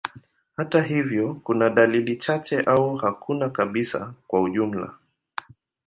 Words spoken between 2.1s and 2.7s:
chache